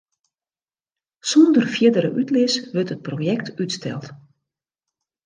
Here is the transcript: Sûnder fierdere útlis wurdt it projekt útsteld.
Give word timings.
Sûnder 1.29 1.65
fierdere 1.75 2.09
útlis 2.19 2.53
wurdt 2.73 2.93
it 2.95 3.05
projekt 3.07 3.47
útsteld. 3.63 4.05